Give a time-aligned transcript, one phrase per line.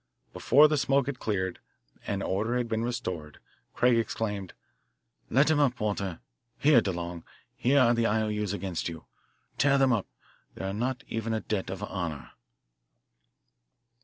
[0.33, 1.59] Before the smoke had cleared
[2.07, 3.37] and order had been restored,
[3.75, 4.53] Craig exclaimed:
[5.29, 6.21] "Let him up, Walter.
[6.57, 7.21] Here, DeLong,
[7.55, 9.05] here are the I.O.U.'s against you.
[9.59, 10.07] Tear them up
[10.55, 12.31] they are not even a debt of honour."